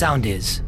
[0.00, 0.62] sound is.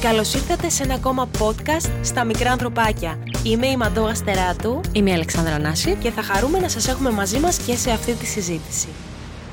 [0.00, 3.18] Καλώς ήρθατε σε ένα ακόμα podcast στα μικρά ανθρωπάκια.
[3.44, 5.96] Είμαι η Μαντώ Αστεράτου Είμαι η Αλεξάνδρα Νάση.
[6.00, 8.88] και θα χαρούμε να σας έχουμε μαζί μας και σε αυτή τη συζήτηση.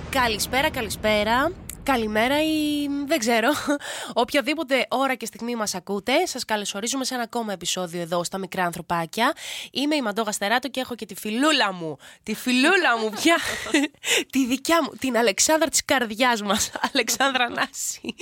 [0.09, 1.51] Καλησπέρα, καλησπέρα.
[1.87, 3.49] Καλημέρα ή δεν ξέρω.
[4.23, 8.63] Οποιαδήποτε ώρα και στιγμή μας ακούτε, σας καλωσορίζουμε σε ένα ακόμα επεισόδιο εδώ στα μικρά
[8.63, 9.33] ανθρωπάκια.
[9.71, 11.97] Είμαι η Μαντώ Γαστεράτο και έχω και τη φιλούλα μου.
[12.23, 13.35] Τη φιλούλα μου πια.
[14.31, 14.89] τη δικιά μου.
[14.99, 16.71] Την Αλεξάνδρα της καρδιάς μας.
[16.93, 18.15] Αλεξάνδρα Νάση.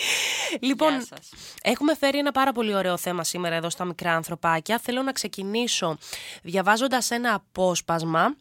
[0.59, 1.29] λοιπόν, Γεια σας.
[1.61, 4.79] Έχουμε φέρει ένα πάρα πολύ ωραίο θέμα σήμερα εδώ στα μικρά ανθρωπάκια.
[4.83, 5.97] Θέλω να ξεκινήσω
[6.43, 8.35] διαβάζοντας ένα απόσπασμα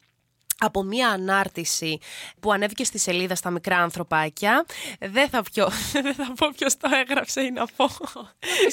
[0.59, 1.99] από μία ανάρτηση
[2.41, 4.65] που ανέβηκε στη σελίδα στα μικρά ανθρωπάκια.
[5.01, 5.69] Δεν θα, πιω,
[6.05, 7.89] δεν θα πω ποιος το έγραψε ή να πω.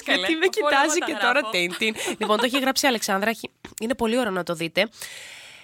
[0.06, 1.50] καλέ, Γιατί με αφού όλα κοιτάζει εγώ και τα τώρα γράφω.
[1.52, 1.96] τιν, τιν.
[2.18, 3.30] Λοιπόν, το έχει γράψει η Αλεξάνδρα.
[3.30, 3.50] έχει-
[3.82, 4.90] Είναι πολύ ωραίο να το δείτε.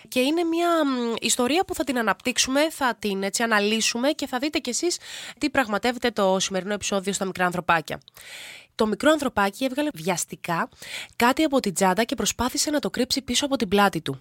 [0.09, 4.37] Και είναι μια μ, ιστορία που θα την αναπτύξουμε, θα την έτσι αναλύσουμε και θα
[4.39, 4.97] δείτε κι εσείς
[5.37, 7.99] τι πραγματεύεται το σημερινό επεισόδιο στα μικρά ανθρωπάκια.
[8.77, 10.69] Το μικρό ανθρωπάκι έβγαλε βιαστικά
[11.15, 14.19] κάτι από την τσάντα και προσπάθησε να το κρύψει πίσω από την πλάτη του.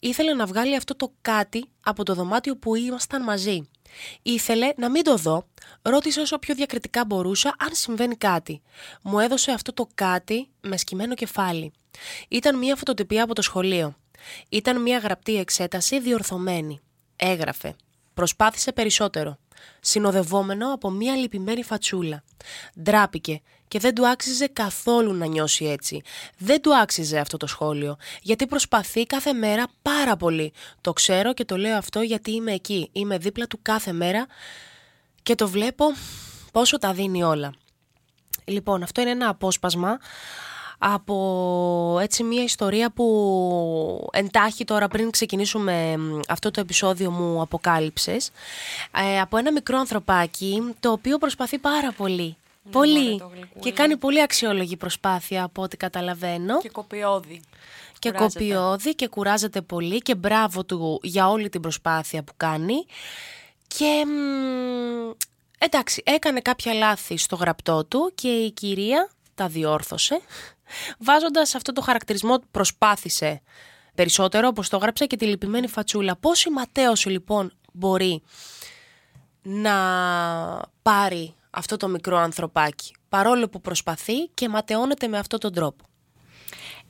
[0.00, 3.68] Ήθελε να βγάλει αυτό το κάτι από το δωμάτιο που ήμασταν μαζί.
[4.22, 5.46] Ήθελε να μην το δω,
[5.82, 8.62] ρώτησε όσο πιο διακριτικά μπορούσα αν συμβαίνει κάτι.
[9.02, 11.72] Μου έδωσε αυτό το κάτι με σκυμμένο κεφάλι.
[12.28, 13.96] Ήταν μια φωτοτυπία από το σχολείο.
[14.48, 16.80] Ήταν μια γραπτή εξέταση διορθωμένη.
[17.16, 17.76] Έγραφε.
[18.14, 19.38] Προσπάθησε περισσότερο.
[19.80, 22.24] Συνοδευόμενο από μια λυπημένη φατσούλα.
[22.82, 26.02] Ντράπηκε και δεν του άξιζε καθόλου να νιώσει έτσι.
[26.38, 30.52] Δεν του άξιζε αυτό το σχόλιο, γιατί προσπαθεί κάθε μέρα πάρα πολύ.
[30.80, 32.88] Το ξέρω και το λέω αυτό γιατί είμαι εκεί.
[32.92, 34.26] Είμαι δίπλα του κάθε μέρα
[35.22, 35.84] και το βλέπω
[36.52, 37.54] πόσο τα δίνει όλα.
[38.44, 39.98] Λοιπόν, αυτό είναι ένα απόσπασμα
[40.78, 48.30] από έτσι μια ιστορία που εντάχει τώρα πριν ξεκινήσουμε μ, αυτό το επεισόδιο μου αποκάλυψες
[48.96, 52.36] ε, από ένα μικρό ανθρωπάκι το οποίο προσπαθεί πάρα πολύ.
[52.70, 53.60] Πολύ μωρέ, το γλυκούλι.
[53.60, 57.40] και κάνει πολύ αξιόλογη προσπάθεια από ό,τι καταλαβαίνω Και κοπιώδη.
[57.98, 58.38] και Κουράζεται.
[58.44, 62.86] κοπιώδη και κουράζεται πολύ και μπράβο του για όλη την προσπάθεια που κάνει.
[63.66, 65.10] Και μ,
[65.58, 70.20] εντάξει, έκανε κάποια λάθη στο γραπτό του και η κυρία τα διόρθωσε,
[70.98, 73.42] βάζοντας αυτό το χαρακτηρισμό προσπάθησε
[73.94, 76.16] περισσότερο όπως το έγραψε και τη λυπημένη φατσούλα.
[76.16, 78.22] Πόση ματέωση λοιπόν μπορεί
[79.42, 79.74] να
[80.82, 85.84] πάρει αυτό το μικρό ανθρωπάκι παρόλο που προσπαθεί και ματαιώνεται με αυτόν τον τρόπο.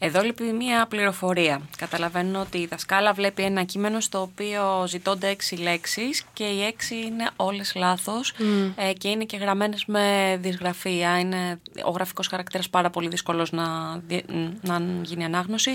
[0.01, 1.61] Εδώ λείπει μία πληροφορία.
[1.77, 6.95] Καταλαβαίνω ότι η δασκάλα βλέπει ένα κείμενο στο οποίο ζητώνται έξι λέξεις και οι έξι
[6.97, 8.35] είναι όλες λάθος
[8.77, 11.19] ε, και είναι και γραμμένες με δυσγραφία.
[11.19, 14.25] Είναι ο γραφικός χαρακτήρας πάρα πολύ δύσκολος να, δι-
[14.63, 15.71] να γίνει ανάγνωση.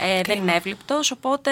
[0.00, 1.50] Ε, δεν είναι εύληπτος, οπότε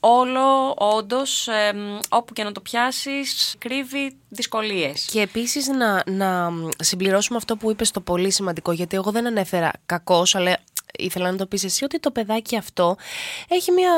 [0.00, 5.08] όλο όντως ε, μ, όπου και να το πιάσεις κρύβει δυσκολίες.
[5.12, 9.70] Και επίσης να, να συμπληρώσουμε αυτό που είπες το πολύ σημαντικό, γιατί εγώ δεν ανέφερα
[9.86, 10.58] κακός, αλλά
[10.98, 12.96] ήθελα να το πεις εσύ ότι το παιδάκι αυτό
[13.48, 13.90] έχει, μια,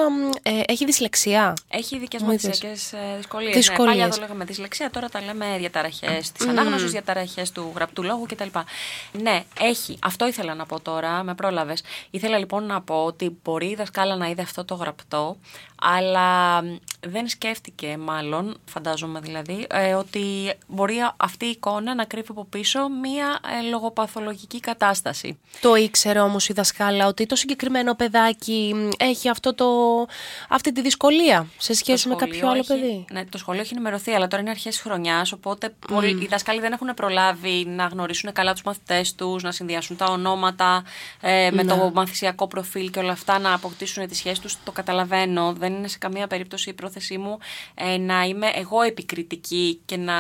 [0.43, 1.55] ε, έχει δυσλεξία.
[1.69, 2.45] Έχει ειδικέ Μου είπες.
[2.45, 3.53] μαθησιακές δυσκολίε.
[3.53, 3.95] Δυσκολίες.
[3.95, 8.27] Ναι, παλιά το λέγαμε δυσλεξία, τώρα τα λέμε διαταραχές της ανάγνωσης, διαταραχές του γραπτού λόγου
[8.29, 8.49] κτλ.
[9.23, 9.99] Ναι, έχει.
[10.03, 11.83] Αυτό ήθελα να πω τώρα, με πρόλαβες.
[12.11, 15.37] Ήθελα λοιπόν να πω ότι μπορεί η δασκάλα να είδε αυτό το γραπτό,
[15.81, 16.77] αλλά μ,
[17.07, 22.89] δεν σκέφτηκε μάλλον, φαντάζομαι δηλαδή, ε, ότι μπορεί αυτή η εικόνα να κρύβει από πίσω
[22.89, 25.39] μία ε, λογοπαθολογική κατάσταση.
[25.61, 29.67] Το ήξερε όμως η δασκάλα ότι το συγκεκριμένο παιδάκι μ, έχει αυτό το,
[30.49, 33.61] αυτή τη δυσκολία σε σχέση Το με κάποιο σχολείο άλλο έχει- παιδί; Ναι, το σχολείο
[33.61, 35.33] έχει ενημερωθεί, αλλά τώρα είναι αρχές χρονιάς.
[35.33, 39.97] Οπότε πολλοί- οι δάσκαλοι δεν έχουν προλάβει να γνωρίσουν καλά τους μαθητές τους, να συνδυάσουν
[39.97, 40.85] τα ονόματα
[41.21, 41.75] ε, με Ναι.
[41.77, 44.57] το μαθησιακό προφίλ και όλα αυτά, να αποκτήσουν τις σχέσεις τους.
[44.65, 45.53] Το καταλαβαίνω.
[45.53, 47.39] Δεν είναι σε καμία περίπτωση η πρόθεσή μου
[47.75, 50.15] ε, να είμαι εγώ επικριτική και να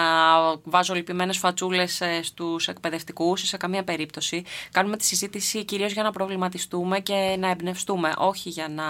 [0.64, 3.40] βάζω λυπημένες φατσούλες ε, στους εκπαιδευτικούς.
[3.48, 4.42] Σε καμία περίπτωση.
[4.72, 8.84] Κάνουμε τη συζήτηση κυρίως για να προβληματιστούμε και να εμπνευστούμε, όχι για να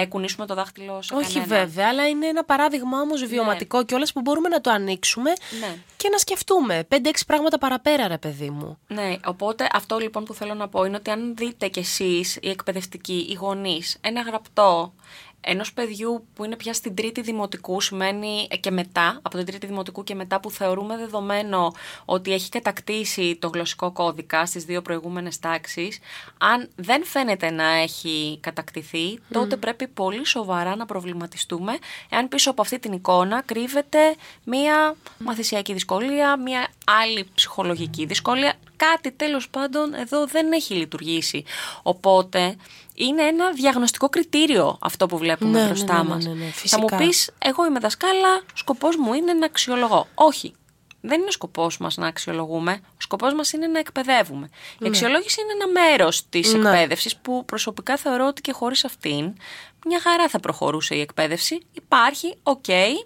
[0.00, 1.48] ε, κουνήσουμε το δάχτυλο σε Όχι κανέναν.
[1.58, 5.30] βέβαια, αλλά είναι ένα παράδειγμα όμως βιωματικό και που μπορούμε να το ανοίξουμε
[5.60, 5.76] Ναι.
[5.96, 6.86] και να σκεφτούμε.
[6.90, 6.96] 5-6
[7.26, 8.78] πράγματα παραπέρα ρε παιδί μου.
[8.86, 12.48] Ναι, οπότε αυτό λοιπόν που θέλω να πω είναι ότι αν δείτε κι εσείς, οι
[12.50, 14.94] εκπαιδευτικοί, οι γονείς, ένα γραπτό
[15.40, 19.66] ενός παιδιού που είναι πια στην τρίτη δημοτικού, σημαίνει ε, και μετά, από την τρίτη
[19.66, 21.72] δημοτικού και μετά, που θεωρούμε δεδομένο
[22.04, 25.98] ότι έχει κατακτήσει το γλωσσικό κώδικα στις δύο προηγούμενες τάξεις,
[26.38, 31.78] αν δεν φαίνεται να έχει κατακτηθεί, τότε πρέπει πολύ σοβαρά να προβληματιστούμε
[32.08, 33.98] εάν πίσω από αυτή την εικόνα κρύβεται
[34.44, 38.54] μία μαθησιακή δυσκολία, μία άλλη ψυχολογική δυσκολία,
[38.88, 41.44] κάτι τέλος πάντων εδώ δεν έχει λειτουργήσει.
[41.82, 42.56] Οπότε
[42.94, 46.24] είναι ένα διαγνωστικό κριτήριο αυτό που βλέπουμε Ναι, ναι, μπροστά ναι, ναι, μας.
[46.24, 46.80] ναι, ναι, Θα φυσικά.
[46.80, 50.06] μου πεις, εγώ είμαι δασκάλα, σκοπός μου είναι να αξιολογώ.
[50.14, 50.54] Όχι.
[51.02, 52.80] δεν είναι ο σκοπός μας να αξιολογούμε.
[52.84, 54.48] Ο σκοπός μας είναι να εκπαιδεύουμε.
[54.78, 56.68] Η αξιολόγηση είναι ένα μέρος της Ναι.
[56.68, 59.32] εκπαίδευσης που προσωπικά θεωρώ ότι και χωρίς αυτήν
[59.86, 61.60] μια χαρά θα προχωρούσε η εκπαίδευση.
[61.72, 62.64] Υπάρχει, οκ.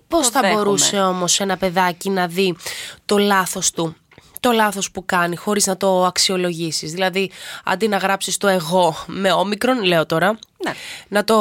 [0.08, 0.62] Πώς το θα δέχομαι.
[0.62, 2.56] μπορούσε όμως ένα παιδάκι να δει
[3.04, 3.96] το λάθος του,
[4.44, 6.92] το λάθος που κάνει, χωρίς να το αξιολογήσεις.
[6.92, 7.30] Δηλαδή,
[7.64, 10.72] αντί να γράψεις το εγώ με όμικρον, λέω τώρα, Ναι.
[11.08, 11.36] να το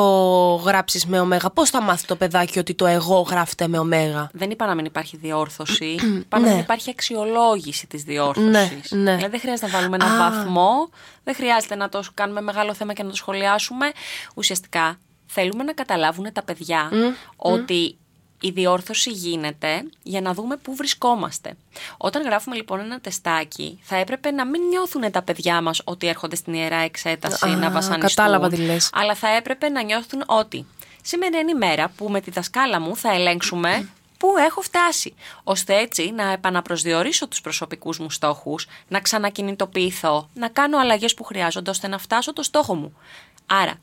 [0.66, 1.50] γράψεις με ωμέγα.
[1.50, 4.86] Πώς θα μάθει το παιδάκι ότι το εγώ γράφεται με ωμέγα; Δεν είπα να μην
[4.86, 5.86] υπάρχει διόρθωση.
[6.24, 6.52] είπα να Ναι.
[6.52, 8.92] μην υπάρχει αξιολόγηση της διόρθωσης.
[8.92, 9.16] Ναι, ναι.
[9.16, 10.30] Δηλαδή δεν χρειάζεται να βάλουμε ένα Α.
[10.30, 10.90] βαθμό,
[11.24, 13.92] δεν χρειάζεται να το κάνουμε μεγάλο θέμα και να το σχολιάσουμε.
[14.36, 16.90] Ουσιαστικά θέλουμε να καταλάβουν τα παιδιά
[17.36, 17.98] ότι
[18.46, 21.58] η διόρθωση γίνεται για να δούμε πού βρισκόμαστε.
[21.98, 26.36] Όταν γράφουμε λοιπόν ένα τεστάκι, θα έπρεπε να μην νιώθουν τα παιδιά μας ότι έρχονται
[26.36, 28.00] στην ιερά εξέταση Α, να βασανιστούν.
[28.00, 28.90] κατάλαβα τι λες.
[28.94, 30.66] Αλλά θα έπρεπε να νιώθουν ότι
[31.02, 35.14] σήμερα είναι η μέρα που με τη δασκάλα μου θα ελέγξουμε πού έχω φτάσει.
[35.44, 41.70] Ώστε έτσι να επαναπροσδιορίσω τους προσωπικούς μου στόχους, να ξανακινητοποιηθώ, να κάνω αλλαγές που χρειάζονται
[41.70, 42.98] ώστε να φτάσω το στόχο μου.
[43.46, 43.74] Άρα,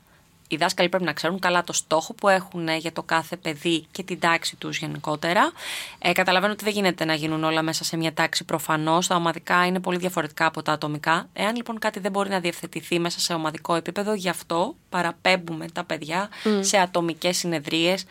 [0.51, 3.85] οι δάσκαλοι πρέπει να ξέρουν καλά το στόχο που έχουν ε, για το κάθε παιδί
[3.91, 5.51] και την τάξη τους γενικότερα.
[5.99, 9.07] Ε, καταλαβαίνω ότι δεν γίνεται να γίνουν όλα μέσα σε μια τάξη προφανώς.
[9.07, 11.29] Τα ομαδικά είναι πολύ διαφορετικά από τα ατομικά.
[11.33, 15.83] Εάν λοιπόν κάτι δεν μπορεί να διευθετηθεί μέσα σε ομαδικό επίπεδο, γι' αυτό παραπέμπουμε τα
[15.83, 18.05] παιδιά σε ατομικές συνεδρίες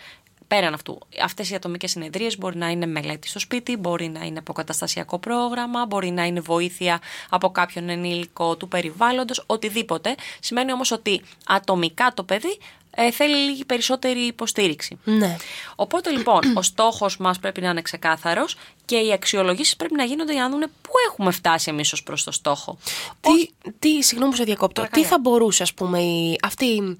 [0.50, 4.38] Πέραν αυτού, αυτές οι ατομικές συνεδρίες μπορεί να είναι μελέτη στο σπίτι, μπορεί να είναι
[4.38, 10.14] αποκαταστασιακό πρόγραμμα, μπορεί να είναι βοήθεια από κάποιον ενήλικο του περιβάλλοντος, οτιδήποτε.
[10.40, 12.58] Σημαίνει όμως ότι ατομικά το παιδί
[12.90, 14.98] ε, θέλει λίγη περισσότερη υποστήριξη.
[15.04, 15.36] Ναι.
[15.76, 20.32] Οπότε λοιπόν, ο στόχος μας πρέπει να είναι ξεκάθαρος και οι αξιολογήσεις πρέπει να γίνονται
[20.32, 22.78] για να δούμε πού έχουμε φτάσει εμείς ως προς το στόχο.
[23.20, 24.80] Τι, τι, συγγνώμη που σε διακόπτω.
[24.80, 25.02] Παρακαλώ.
[25.02, 26.96] Τι θα μπορούσε, ας πούμε, η, αυτή η,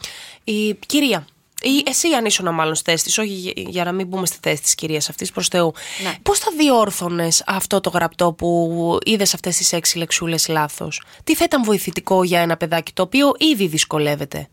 [0.55, 1.26] η κυρία.
[1.62, 4.38] Ή εσύ αν ήσουν μάλλον στη θέσης της, όχι για- για να μην μπούμε στη
[4.42, 5.72] θέση της κυρίας αυτής προς Θεού.
[6.02, 6.14] Ναι.
[6.22, 11.44] Πώς θα διόρθωνες αυτό το γραπτό που είδες αυτές τις έξι λεξούλες λάθος; Τι θα
[11.44, 14.48] ήταν βοηθητικό για ένα παιδάκι το οποίο ήδη δυσκολεύεται;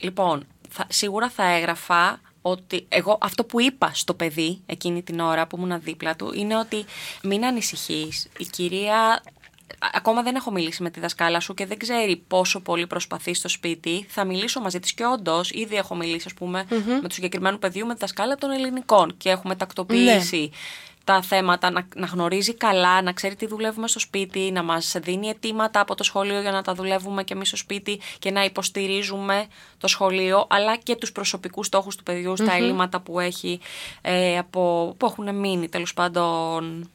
[0.00, 5.46] Λοιπόν, θα, σίγουρα θα έγραφα ότι εγώ αυτό που είπα στο παιδί εκείνη την ώρα
[5.46, 6.84] που ήμουν δίπλα του είναι ότι
[7.22, 8.28] μην ανησυχείς.
[8.38, 9.20] Η κυρία α-
[9.92, 13.48] ακόμα δεν έχω μιλήσει με τη δασκάλα σου και δεν ξέρει πόσο πολύ προσπαθεί στο
[13.48, 14.06] σπίτι.
[14.08, 16.66] Θα μιλήσω μαζί της και όντως, ήδη έχω μιλήσει ας πούμε
[17.02, 20.50] με του συγκεκριμένου παιδιού με τη δασκάλα των ελληνικών και έχουμε τακτοποιήσει
[21.06, 25.28] τα θέματα, να, να γνωρίζει καλά, να ξέρει τι δουλεύουμε στο σπίτι, να μας δίνει
[25.28, 29.46] αιτήματα από το σχολείο για να τα δουλεύουμε και εμείς στο σπίτι και να υποστηρίζουμε
[29.78, 33.60] το σχολείο, αλλά και τους προσωπικούς στόχους του παιδιού στα ελλείμματα που, έχει,
[34.00, 36.90] ε, από, που έχουν μείνει τέλος πάντων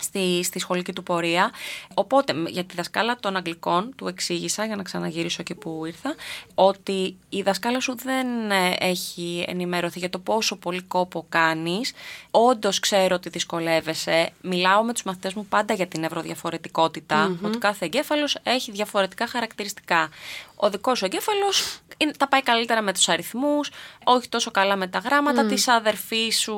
[0.00, 1.50] στη, στη σχολική του πορεία.
[1.94, 6.14] Οπότε μ, για τη δασκάλα των Αγγλικών του εξήγησα, για να ξαναγυρίσω εκεί που ήρθα,
[6.54, 11.92] ότι η δασκάλα σου δεν ε, έχει ενημερωθεί για το πόσο πολύ κόπο κάνεις.
[12.30, 14.30] Όντως ξέρω ότι δυσκολεύεσαι.
[14.40, 20.08] Μιλάω με τους μαθητές μου πάντα για την ευρωδιαφορετικότητα, ότι κάθε εγκέφαλος έχει διαφορετικά χαρακτηριστικά.
[20.60, 23.70] Ο δικός σου εγκέφαλος είναι- τα πάει καλύτερα με τους αριθμούς,
[24.04, 26.56] όχι τόσο καλά με τα γράμματα, της αδερφής σου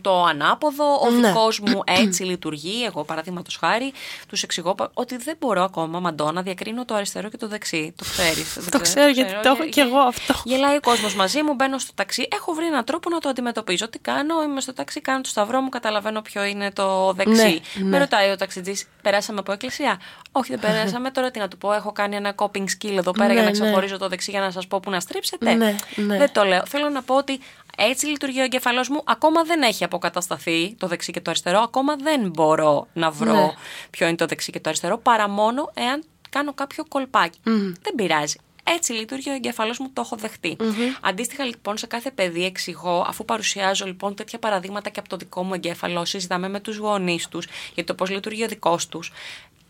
[0.00, 1.26] το ανάποδο, ο Ναι.
[1.26, 2.84] δικός μου έτσι λειτουργεί.
[2.84, 3.92] Εγώ, παραδείγματος χάρη,
[4.28, 7.94] τους εξηγώ πα- ότι δεν μπορώ ακόμα, Μαντώ, να διακρίνω το αριστερό και το δεξί.
[7.96, 8.58] Το ξέρεις.
[8.70, 10.34] Το ξέρω, γιατί το έχω κι εγώ αυτό.
[10.44, 12.28] Γελάει ο κόσμος μαζί μου, μπαίνω στο ταξί.
[12.32, 13.88] Έχω βρει έναν τρόπο να το αντιμετωπίζω.
[13.88, 17.42] Τι κάνω, είμαι στο ταξί, κάνω το σταυρό μου, καταλαβαίνω ποιο είναι το δεξί.
[17.74, 17.98] Ναι, Με ναι.
[17.98, 20.00] ρωτάει ο ταξιτζής, περάσαμε από εκκλησία;
[20.32, 21.10] Όχι, δεν περάσαμε.
[21.10, 23.50] Τώρα τι να του πω, έχω κάνει ένα coping skill εδώ πέρα Ναι, για να
[23.50, 23.60] ναι.
[23.60, 25.54] ξεχωρίζω το δεξί για να σας πω που να στρίψετε.
[25.54, 26.16] Ναι, ναι.
[26.16, 26.62] Δεν το λέω.
[26.66, 27.40] Θέλω να πω ότι
[27.76, 29.02] έτσι λειτουργεί ο εγκεφαλός μου.
[29.04, 31.60] Ακόμα δεν έχει αποκατασταθεί το δεξί και το αριστερό.
[31.60, 33.52] Ακόμα δεν μπορώ να βρω Ναι.
[33.90, 37.38] ποιο είναι το δεξί και το αριστερό παρά μόνο εάν κάνω κάποιο κολπάκι.
[37.82, 38.36] Δεν πειράζει.
[38.64, 40.56] Έτσι λειτουργεί ο εγκεφαλός μου, το έχω δεχτεί.
[41.00, 45.42] Αντίστοιχα, λοιπόν, σε κάθε παιδί εξηγώ, αφού παρουσιάζω λοιπόν τέτοια παραδείγματα και από το δικό
[45.42, 49.12] μου εγκέφαλο, συζητάμε με τους γονείς τους για το πώς λειτουργεί ο δικός τους.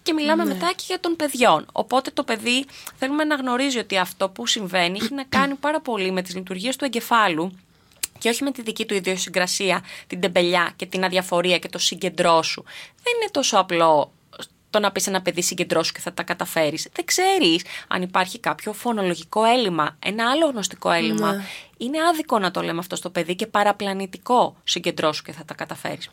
[0.03, 1.67] Και μιλάμε μετά και για των παιδιών.
[1.73, 2.65] Οπότε το παιδί
[2.97, 6.77] θέλουμε να γνωρίζει ότι αυτό που συμβαίνει έχει να κάνει πάρα πολύ με τις λειτουργίες
[6.77, 7.59] του εγκεφάλου
[8.19, 12.43] και όχι με τη δική του ιδιοσυγκρασία, την τεμπελιά και την αδιαφορία και το συγκεντρό
[12.43, 12.65] σου.
[13.03, 14.13] Δεν είναι τόσο απλό
[14.71, 16.89] το να πεις ένα παιδί συγκεντρώσου και θα τα καταφέρεις.
[16.93, 21.33] Δεν ξέρεις αν υπάρχει κάποιο φωνολογικό έλλειμμα, ένα άλλο γνωστικό έλλειμμα.
[21.33, 21.45] Ναι.
[21.77, 26.11] Είναι άδικο να το λέμε αυτό στο παιδί και παραπλανητικό συγκεντρώσου και θα τα καταφέρεις.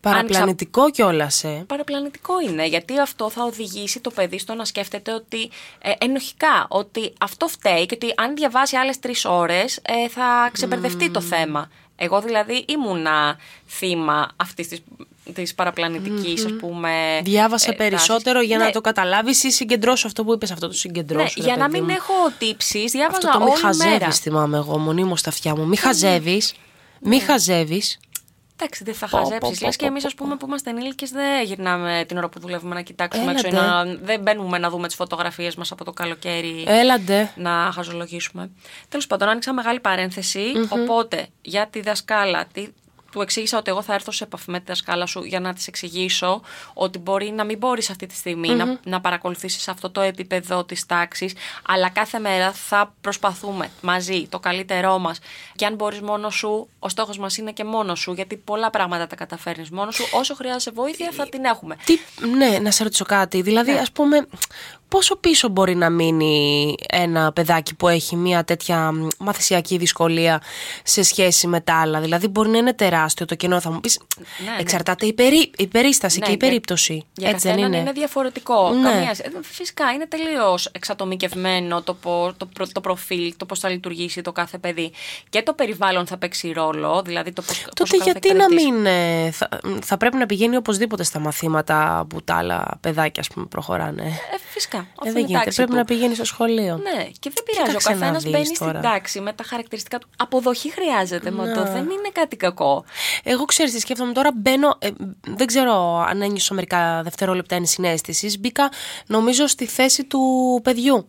[0.00, 1.64] Παραπλανητικό κιόλας, ε.
[1.66, 5.50] Παραπλανητικό είναι, γιατί αυτό θα οδηγήσει το παιδί στο να σκέφτεται ότι
[5.82, 11.10] ε, ενοχικά, ότι αυτό φταίει και ότι αν διαβάσει άλλες τρεις ώρες ε, θα ξεπερδευτεί
[11.10, 11.70] το θέμα.
[11.96, 13.36] Εγώ δηλαδή ήμουνα
[13.66, 14.82] θύμα αυτής της,
[15.34, 17.20] της παραπλανητικής, ας πούμε...
[17.24, 18.48] Διάβασε ε, περισσότερο τάσης.
[18.48, 21.42] για Ναι, να το καταλάβεις ή συγκεντρώσω αυτό που είπες, αυτό το ναι, συγκεντρώσω.
[21.42, 23.90] για να μην έχω τύψεις, διάβαζα Αυτό το μη όλη μέρα.
[23.90, 25.66] χαζεύεις, θυμάμαι εγώ, μονίμως στα αυτιά μου.
[25.66, 26.54] Μη χαζεύεις.
[27.00, 27.98] Μη χαζεύεις.
[28.58, 29.58] Εντάξει, δεν θα Πω, πω, χαζέψει.
[29.60, 32.28] πω, Λες και πω, εμείς, πω, ας πούμε, που είμαστε ενήλικες, δεν γυρνάμε την ώρα
[32.28, 33.48] που δουλεύουμε να κοιτάξουμε Έλατε.
[33.48, 36.64] έξω ή να, δεν μπαίνουμε να δούμε τις φωτογραφίες μας από το καλοκαίρι.
[36.66, 37.30] Έλαντε.
[37.36, 38.50] να χαζολογήσουμε.
[38.88, 42.68] Τέλος πάντων, άνοιξα μεγάλη παρένθεση, Οπότε, για τη δασκάλα, τι,
[43.16, 45.66] του εξήγησα ότι εγώ θα έρθω σε επαφή με τη δασκάλα σου για να της
[45.66, 46.40] εξηγήσω
[46.74, 50.86] ότι μπορεί να μην μπορείς αυτή τη στιγμη να, να παρακολουθήσεις αυτό το επίπεδο της
[50.86, 51.32] τάξης,
[51.68, 55.18] αλλά κάθε μέρα θα προσπαθούμε μαζί το καλύτερό μας.
[55.54, 59.06] Και αν μπορείς μόνος σου, ο στόχος μας είναι και μόνος σου, γιατί πολλά πράγματα
[59.06, 60.04] τα καταφέρνεις μόνος σου.
[60.12, 61.76] Όσο χρειάζεσαι βοήθεια, θα την έχουμε.
[61.84, 61.98] Τι,
[62.36, 63.42] ναι, να σε ρωτήσω κάτι.
[63.42, 63.78] Δηλαδή, Ναι.
[63.78, 64.26] ας πούμε,
[64.88, 70.42] πόσο πίσω μπορεί να μείνει ένα παιδάκι που έχει μια τέτοια μ, μαθησιακή δυσκολία
[70.82, 73.60] σε σχέση με τα άλλα; Δηλαδή, μπορεί να είναι τεράστιο το κενό.
[73.60, 74.00] Θα μου πεις.
[74.44, 74.56] Ναι, ναι.
[74.60, 77.04] εξαρτάται η, περί, η περίσταση Ναι, και η για- περίπτωση.
[77.14, 78.70] Για Έτσι δεν καθέναν είναι; διαφορετικό.
[78.70, 78.90] Ναι.
[78.90, 79.10] Καμία...
[79.18, 84.20] ε, Φυσικά είναι τελείως εξατομικευμένο το, πο- το, προ- το προφίλ, το πώς θα λειτουργήσει
[84.22, 84.92] το κάθε παιδί.
[85.28, 87.52] Και το περιβάλλον θα παίξει ρόλο, δηλαδή το πώ.
[87.74, 88.86] Τότε γιατί να μην.
[88.86, 89.48] ε, θα,
[89.82, 94.36] θα πρέπει να πηγαίνει οπωσδήποτε στα μαθήματα που τα άλλα παιδάκια ας πούμε, προχωράνε; Ε,
[94.52, 94.75] φυσικά.
[94.76, 95.38] Ε, Αυτό δεν είναι γίνεται.
[95.44, 95.76] τάξη Πρέπει του.
[95.76, 96.76] να πηγαίνεις στο σχολείο.
[96.76, 97.62] Ναι, και δεν πειράζει.
[97.62, 98.80] Ο Κοίταξε να καθένας δεις μπαίνει στην τώρα.
[98.80, 100.08] τάξη με τα χαρακτηριστικά του.
[100.16, 101.52] Αποδοχή χρειάζεται, μα Ναι.
[101.54, 102.84] το δεν είναι κάτι κακό.
[103.22, 104.30] Εγώ ξέρεις τι σκέφτομαι τώρα.
[104.34, 104.76] Μπαίνω.
[104.78, 104.88] ε,
[105.26, 108.38] δεν ξέρω αν ένιωσα μερικά δευτερόλεπτα ενσυναίσθησης.
[108.40, 108.70] Μπήκα,
[109.06, 110.20] νομίζω, στη θέση του
[110.62, 111.08] παιδιού.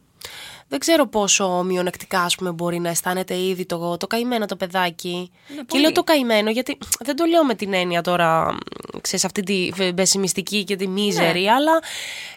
[0.69, 5.31] Δεν ξέρω πόσο μειονεκτικά ας πούμε, μπορεί να αισθάνεται ήδη το, το καημένο το παιδάκι.
[5.47, 5.81] και Ναι, πολύ.
[5.81, 8.57] λέω το καημένο γιατί δεν το λέω με την έννοια τώρα, μ,
[9.01, 11.51] ξέρεις, αυτή τη βε- πεσημιστική και τη μίζερη, Ναι.
[11.51, 11.71] αλλά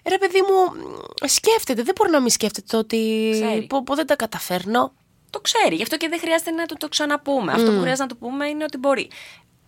[0.09, 0.81] ρε παιδί μου,
[1.23, 1.83] μ, σκέφτεται.
[1.83, 3.63] Δεν μπορεί να μην σκέφτεται ότι Ξέρει.
[3.67, 4.93] πω, πω, δεν τα καταφέρνω.
[5.31, 5.75] Το ξέρει.
[5.75, 7.53] Γι' αυτό και δεν χρειάζεται να του το ξαναπούμε.
[7.53, 9.11] Αυτό που χρειάζεται να του πούμε είναι ότι μπορεί.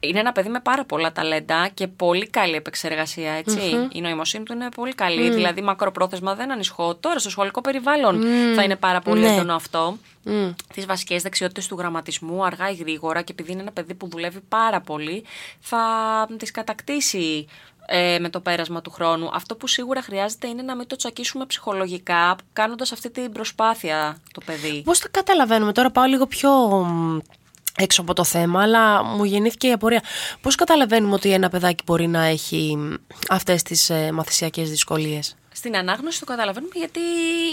[0.04, 3.88] Είναι ένα παιδί με πάρα πολλά ταλέντα και πολύ καλή επεξεργασία, έτσι.
[3.92, 5.30] Η νοημοσύνη του είναι πολύ καλή.
[5.30, 6.94] Δηλαδή, μακροπρόθεσμα δεν ανησυχώ.
[6.94, 8.22] Τώρα, στο σχολικό περιβάλλον
[8.54, 9.28] θα είναι πάρα πολύ Ναι.
[9.32, 9.96] έντονο αυτό.
[10.74, 14.40] Τις βασικές δεξιότητες του γραμματισμού, αργά ή γρήγορα, και επειδή είναι ένα παιδί που δουλεύει
[14.48, 15.24] πάρα πολύ,
[15.60, 15.78] θα
[16.36, 17.46] τις κατακτήσει
[17.86, 19.30] ε, με το πέρασμα του χρόνου.
[19.32, 24.40] Αυτό που σίγουρα χρειάζεται είναι να μην το τσακίσουμε ψυχολογικά, κάνοντας αυτή την προσπάθεια το
[24.46, 24.82] παιδί.
[24.84, 27.18] Πώς το καταλαβαίνουμε, τώρα πάω λίγο πιο μ,
[27.76, 30.02] έξω από το θέμα, αλλά μου γεννήθηκε η απορία.
[30.40, 32.94] Πώς καταλαβαίνουμε ότι ένα παιδάκι μπορεί να έχει μ,
[33.28, 36.98] αυτές τις ε, μαθησιακές δυσκολίες; Στην ανάγνωση το καταλαβαίνουμε γιατί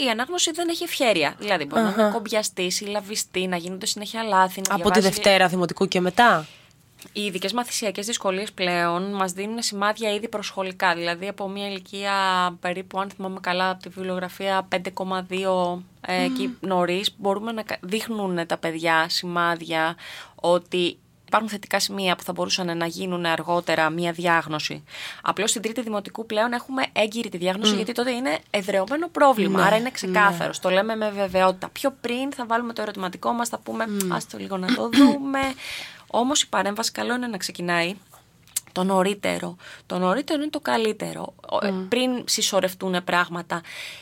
[0.06, 1.36] η ανάγνωση δεν έχει ευχέρεια.
[1.40, 4.62] Δηλαδή, μπορεί να είναι κομπιαστή, συλλαβιστή, να γίνονται συνέχεια λάθη.
[4.70, 6.46] Να Από τη διαβάζει- Δευτέρα Δημοτικού και μετά;
[7.14, 10.94] Οι ειδικές μαθησιακές δυσκολίες πλέον μας δίνουν σημάδια ήδη προσχολικά.
[10.96, 12.14] Δηλαδή, από μια ηλικία
[12.60, 18.46] περίπου, αν θυμάμαι καλά, από τη βιβλιογραφία 5,2 ε, εκεί νωρίς, μπορούμε να κα- δείχνουν
[18.48, 19.96] τα παιδιά σημάδια
[20.36, 24.84] ότι υπάρχουν θετικά σημεία που θα μπορούσαν να γίνουν αργότερα μια διάγνωση.
[25.22, 29.64] Απλώς στην τρίτη δημοτικού πλέον έχουμε έγκυρη τη διάγνωση, γιατί τότε είναι εδρεωμένο πρόβλημα.
[29.66, 30.60] άρα είναι ξεκάθαρος.
[30.60, 31.70] Το λέμε με βεβαιότητα.
[31.70, 35.40] Πιο πριν θα βάλουμε το ερωτηματικό μας, θα πούμε, άστο λίγο να το δούμε.
[36.12, 37.96] Όμως η παρέμβαση καλό είναι να ξεκινάει
[38.72, 39.56] το νωρίτερο.
[39.86, 41.34] Το νωρίτερο είναι το καλύτερο.
[41.50, 43.62] Ο- ε, Πριν συσσωρευτούν πράγματα.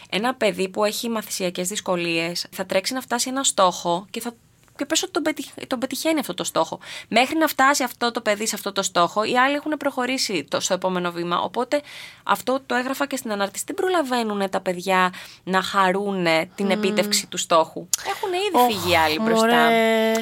[0.10, 4.32] Ένα παιδί που έχει μαθησιακές δυσκολίες θα τρέξει να φτάσει ένα στόχο και θα
[4.76, 6.80] και πες ότι τον, πετυχ- τον πετυχαίνει αυτό το στόχο.
[7.08, 10.60] Μέχρι να φτάσει αυτό το παιδί σε αυτό το στόχο, οι άλλοι έχουν προχωρήσει το,
[10.60, 11.40] στο επόμενο βήμα.
[11.40, 11.82] Οπότε
[12.24, 13.64] αυτό το έγραφα και στην ανάρτηση.
[13.68, 17.88] Δεν προλαβαίνουν τα παιδιά να χαρούν την επίτευξη του στόχου.
[18.08, 19.46] Έχουν ήδη φύγει οι άλλοι μπροστά.
[19.64, 20.14] Μωρέ.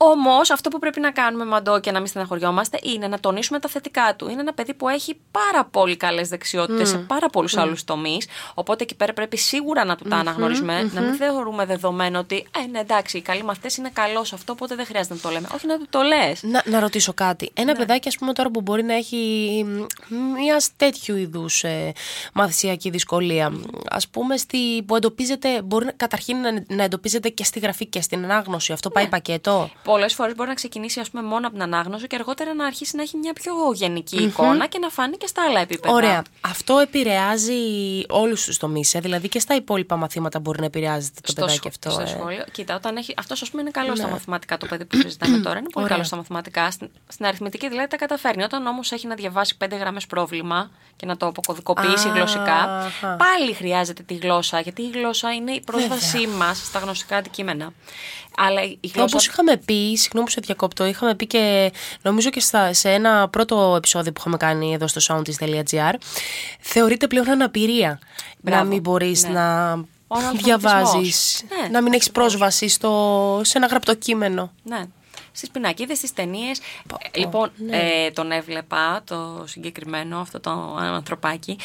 [0.00, 3.68] Όμως, αυτό που πρέπει να κάνουμε, Μαντό, και να μην στεναχωριόμαστε, είναι να τονίσουμε τα
[3.68, 4.28] θετικά του.
[4.30, 8.26] Είναι ένα παιδί που έχει πάρα πολύ καλές δεξιότητες σε πάρα πολλούς άλλους τομείς.
[8.54, 12.66] Οπότε εκεί πέρα πρέπει σίγουρα να του τα αναγνωρίσουμε, να μην θεωρούμε δεδομένο ότι, ε,
[12.70, 15.48] ναι, εντάξει, οι καλοί μαθητές είναι καλός σε αυτό, οπότε δεν χρειάζεται να το λέμε.
[15.54, 16.42] Όχι, να του το λες.
[16.42, 17.50] Να, να ρωτήσω κάτι.
[17.54, 17.78] Ένα Ναι.
[17.78, 19.16] παιδάκι, ας πούμε, τώρα που μπορεί να έχει
[20.08, 21.92] μ, μιας τέτοιου είδους ε,
[22.34, 23.46] μαθησιακή δυσκολία.
[23.90, 28.00] Α πούμε, στη, που εντοπίζεται, μπορεί να- καταρχήν να, να εντοπίζεται και στη γραφή και
[28.00, 28.72] στην ανάγνωση.
[28.72, 28.94] Αυτό Ναι.
[28.94, 32.54] πάει πακέτο; Πολλές φορές μπορεί να ξεκινήσει ας πούμε, μόνο από την ανάγνωση και αργότερα
[32.54, 35.94] να αρχίσει να έχει μια πιο γενική εικόνα και να φάνει και στα άλλα επίπεδα.
[35.94, 36.22] Ωραία.
[36.40, 37.54] Αυτό επηρεάζει
[38.08, 38.94] όλους τους τομείς.
[38.94, 41.90] Ε; Δηλαδή και στα υπόλοιπα μαθήματα μπορεί να επηρεάζεται το στο, παιδάκι σχο- αυτό.
[41.90, 42.06] στο ε.
[42.06, 42.44] σχολείο.
[42.52, 43.14] Κοίτα, όταν έχει.
[43.16, 45.58] Αυτό, ας πούμε, είναι καλό στα μαθηματικά το παιδί που συζητάμε τώρα.
[45.58, 45.88] Είναι πολύ Ωραία.
[45.96, 46.70] καλό στα μαθηματικά.
[46.70, 48.42] Στην, στην αριθμητική δηλαδή τα καταφέρνει.
[48.42, 53.16] Όταν όμως έχει να διαβάσει πέντε γραμμές πρόβλημα και να το αποκωδικοποιήσει Α, γλωσσικά, αχα.
[53.16, 54.60] πάλι χρειάζεται τη γλώσσα.
[54.60, 57.72] Γιατί η γλώσσα είναι η πρόσβασή μας στα γνωστικά αντικείμενα.
[58.40, 59.16] Αλλά η η γλώσσα.
[59.16, 63.28] Όπω είχαμε πει, συγγνώμη που σε διακόπτω, είχαμε πει και νομίζω και στα, σε ένα
[63.28, 65.94] πρώτο επεισόδιο που είχαμε κάνει εδώ στο soundist.gr,
[66.60, 67.98] θεωρείται πλέον αναπηρία.
[68.40, 69.28] Μπράβο, να μην μπορείς ναι.
[69.28, 69.70] να
[70.08, 70.42] αναλφαβητισμός.
[70.42, 72.30] διαβάζεις, Ναι, να μην έχεις ακριβώς.
[72.30, 74.52] πρόσβαση στο, σε ένα γραπτό κείμενο.
[74.62, 74.84] Ναι.
[75.32, 76.60] Στις πινακίδες, στις ταινίες.
[77.14, 77.76] Λοιπόν, ναι.
[77.76, 81.58] ε, τον έβλεπα το συγκεκριμένο αυτό το ανθρωπάκι.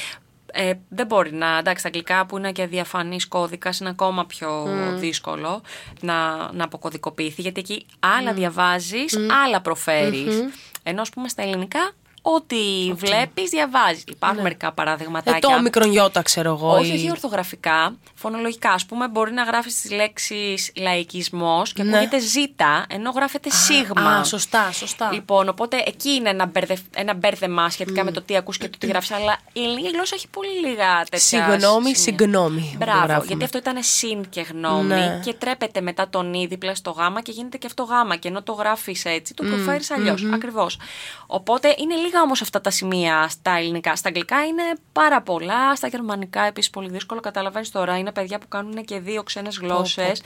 [0.55, 1.57] Ε, δεν μπορεί να.
[1.57, 5.61] Εντάξει, τα αγγλικά που είναι και διαφανής κώδικας είναι ακόμα πιο δύσκολο
[6.01, 7.41] να, να αποκωδικοποιηθεί.
[7.41, 8.35] Γιατί εκεί άλλα mm.
[8.35, 10.43] διαβάζεις, άλλα προφέρεις.
[10.83, 11.91] Ενώ, ας πούμε, στα ελληνικά
[12.25, 12.55] Ό,τι
[12.89, 12.95] okay.
[12.95, 14.03] βλέπεις, διαβάζεις.
[14.07, 14.43] Υπάρχουν ναι.
[14.43, 15.49] μερικά παραδείγματάκια.
[15.51, 16.71] Ε, το μικρονιώτα, ξέρω εγώ.
[16.71, 17.95] Όχι, όχι ορθογραφικά.
[18.13, 21.89] Φωνολογικά, ας πούμε, μπορεί να γράφεις τις λέξεις λαϊκισμός και ναι.
[21.89, 24.09] ακούγεται ζήτα, ενώ γράφεται σίγμα.
[24.09, 25.09] Α, σωστά, σωστά.
[25.13, 28.05] Λοιπόν, οπότε εκεί είναι ένα, μπερδε, ένα μπέρδεμα σχετικά mm.
[28.05, 29.11] με το τι ακούς και το τι γράφεις.
[29.11, 31.19] Αλλά η ελληνική γλώσσα έχει πολύ λίγα τέτοια.
[31.19, 32.75] Συγγνώμη, συγγνώμη.
[32.77, 35.19] Μπράβο, γιατί αυτό ήταν συν και γνώμη ναι.
[35.23, 38.15] και τρέπεται μετά τον ή δίπλα στο γάμα και γίνεται και αυτό γάμα.
[38.15, 39.95] Και ενώ το γράφεις έτσι, το προφέρεις mm.
[39.97, 40.25] αλλιώς.
[40.25, 40.33] Mm-hmm.
[40.33, 40.79] Ακριβώς.
[41.27, 43.95] Οπότε είναι λίγα όμως αυτά τα σημεία στα ελληνικά.
[43.95, 45.75] Στα αγγλικά είναι πάρα πολλά.
[45.75, 47.19] Στα γερμανικά επίσης πολύ δύσκολο.
[47.19, 47.97] Καταλαβαίνεις τώρα.
[47.97, 50.23] Είναι παιδιά που κάνουν και δύο ξένες γλώσσες.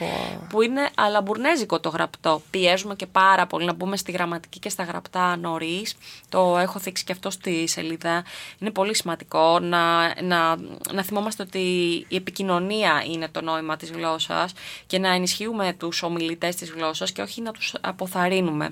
[0.49, 2.41] Που είναι αλαμπουρνέζικο το γραπτό.
[2.49, 5.95] Πιέζουμε και πάρα πολύ να μπούμε στη γραμματική και στα γραπτά νωρίς.
[6.29, 8.23] Το έχω θίξει και αυτό στη σελίδα.
[8.59, 10.55] Είναι πολύ σημαντικό να, να,
[10.93, 11.59] να θυμόμαστε ότι
[12.07, 14.53] η επικοινωνία είναι το νόημα της γλώσσας
[14.87, 18.69] και να ενισχύουμε τους ομιλητές της γλώσσας και όχι να τους αποθαρρύνουμε.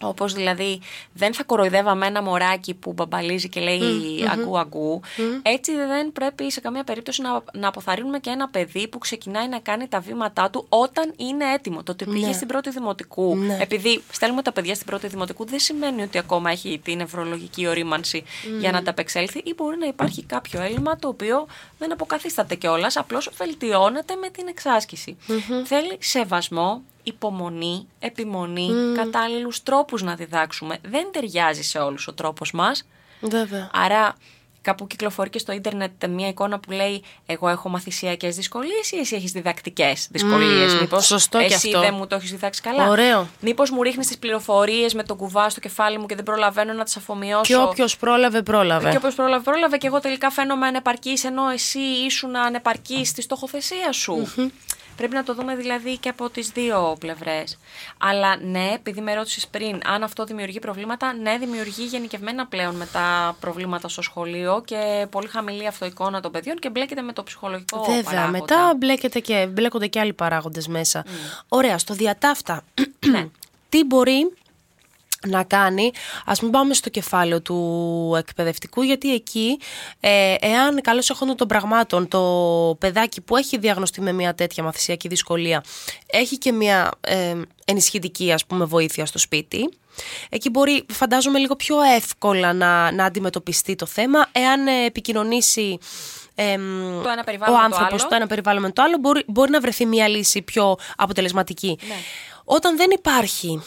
[0.00, 0.80] Όπως δηλαδή
[1.12, 5.00] δεν θα κοροϊδεύαμε ένα μωράκι που μπαμπαλίζει και λέει mm, αγκού αγκού.
[5.42, 9.58] Έτσι δεν πρέπει σε καμία περίπτωση να, να αποθαρρύνουμε και ένα παιδί που ξεκινάει να
[9.58, 11.82] κάνει τα βήματά του όταν είναι έτοιμο.
[11.82, 12.32] Το ότι πήγε ναι.
[12.32, 13.36] στην πρώτη δημοτικού.
[13.36, 13.58] Ναι.
[13.60, 18.24] Επειδή στέλνουμε τα παιδιά στην πρώτη δημοτικού δεν σημαίνει ότι ακόμα έχει την νευρολογική ορίμανση
[18.60, 21.46] για να τα απεξέλθει ή μπορεί να υπάρχει κάποιο έλλειμμα το οποίο
[21.78, 25.16] δεν αποκαθίσταται κιόλας, απλώς βελτιώνεται με την εξάσκηση.
[25.64, 28.96] Θέλει σεβασμό, υπομονή, επιμονή, mm.
[28.96, 30.78] κατάλληλους τρόπους να διδάξουμε.
[30.82, 32.86] Δεν ταιριάζει σε όλους ο τρόπος μας.
[33.20, 33.70] Βέβαια.
[33.72, 34.16] Άρα
[34.68, 39.16] κάπου κυκλοφορεί και στο ίντερνετ μια εικόνα που λέει Εγώ έχω μαθησιακές δυσκολίες ή εσύ
[39.16, 40.74] έχεις διδακτικές δυσκολίες.
[40.74, 43.28] Mm, Μήπως εσύ δεν μου το έχεις διδάξει καλά; Ωραίο.
[43.40, 46.84] Μήπως μου ρίχνεις τις πληροφορίες με τον κουβά στο κεφάλι μου και δεν προλαβαίνω να
[46.84, 48.90] τις αφομοιώσω; Και όποιος πρόλαβε, πρόλαβε.
[48.90, 49.76] Και όποιος πρόλαβε, πρόλαβε.
[49.76, 54.32] Και εγώ τελικά φαίνομαι ανεπαρκής ενώ εσύ ήσουν ανεπαρκής στη στοχοθεσία σου.
[54.98, 57.58] Πρέπει να το δούμε δηλαδή και από τις δύο πλευρές.
[57.98, 62.86] Αλλά ναι, επειδή με ρώτησες πριν, αν αυτό δημιουργεί προβλήματα, ναι, δημιουργεί γενικευμένα πλέον με
[62.92, 67.82] τα προβλήματα στο σχολείο και πολύ χαμηλή αυτοεικόνα των παιδιών και μπλέκεται με το ψυχολογικό
[67.84, 68.30] Βέβαια, παράγοντα.
[68.30, 71.04] μετά μπλέκεται και, μπλέκονται και άλλοι παράγοντες μέσα.
[71.06, 71.08] Mm.
[71.48, 72.62] Ωραία, στο διατάφτα.
[73.06, 73.26] ναι.
[73.68, 74.32] Τι μπορεί
[75.26, 75.90] να κάνει,
[76.24, 79.58] ας μην πάμε στο κεφάλαιο του εκπαιδευτικού γιατί εκεί
[80.00, 82.20] ε, εάν καλώς έχοντα των πραγμάτων το
[82.78, 85.64] παιδάκι που έχει διαγνωστεί με μια τέτοια μαθησιακή δυσκολία
[86.06, 89.68] έχει και μια ε, ενισχυτική ας πούμε βοήθεια στο σπίτι
[90.28, 95.78] Εκεί μπορεί, φαντάζομαι, λίγο πιο εύκολα να, να αντιμετωπιστεί το θέμα εάν ε, επικοινωνήσει
[96.34, 96.56] ε,
[97.02, 99.86] το ένα ο άνθρωπος το, το ένα περιβάλλον με το άλλο μπορεί, μπορεί να βρεθεί
[99.86, 101.78] μια λύση πιο αποτελεσματική.
[101.88, 101.94] Ναι.
[102.44, 103.62] Όταν δεν υπάρχει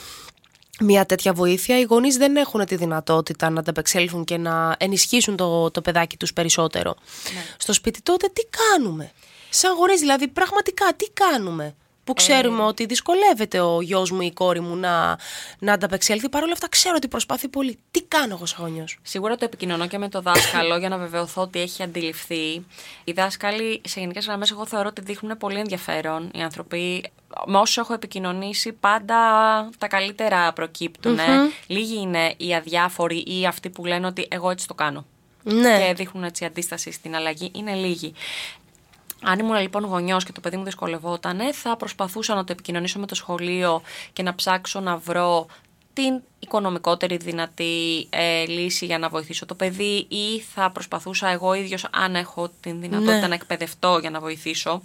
[0.84, 5.72] μια τέτοια βοήθεια, οι γονείς δεν έχουν τη δυνατότητα να ανταπεξέλθουν και να ενισχύσουν το,
[5.72, 6.96] το παιδάκι τους περισσότερο.
[7.34, 7.44] Ναι.
[7.58, 9.12] Στο σπίτι τότε τι κάνουμε;
[9.50, 12.66] Σαν γονείς δηλαδή πραγματικά τι κάνουμε; Που ξέρουμε ε.
[12.66, 15.18] ότι δυσκολεύεται ο γιος μου ή η κόρη μου να,
[15.60, 16.30] να ανταπεξέλθει.
[16.30, 17.78] Παρ' όλα αυτά ξέρω ότι προσπαθεί πολύ.
[17.92, 21.42] Τι κάνω εγώ σαν γονιός; Σίγουρα το επικοινωνώ και με το δάσκαλο για να βεβαιωθώ
[21.42, 22.66] ότι έχει αντιληφθεί.
[23.04, 26.32] Οι δάσκαλοι σε γενικές γραμμές, εγώ θεωρώ ότι δείχνουν πολύ ενδιαφέρον.
[26.34, 27.12] Οι άνθρωποι,
[27.46, 29.18] με όσου έχω επικοινωνήσει, πάντα
[29.78, 31.20] τα καλύτερα προκύπτουν.
[31.68, 35.06] Λίγοι είναι οι αδιάφοροι ή αυτοί που λένε ότι εγώ έτσι το κάνω.
[35.44, 35.88] Ναι.
[35.88, 37.52] Και δείχνουν έτσι αντίσταση στην αλλαγή.
[37.56, 38.14] Είναι λίγοι.
[39.24, 43.06] Αν ήμουν λοιπόν γονιός και το παιδί μου δυσκολευόταν, θα προσπαθούσα να το επικοινωνήσω με
[43.06, 43.82] το σχολείο
[44.14, 45.48] και να ψάξω να βρω
[45.94, 51.88] την οικονομικότερη δυνατή ε, λύση για να βοηθήσω το παιδί ή θα προσπαθούσα εγώ ίδιος
[51.92, 53.28] αν έχω την δυνατότητα ναι.
[53.28, 54.82] να εκπαιδευτώ για να βοηθήσω.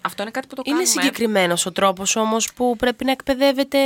[0.00, 0.92] αυτό είναι κάτι που το είναι κάνουμε.
[0.94, 3.78] Είναι συγκεκριμένος ο τρόπος όμως που πρέπει να εκπαιδεύεται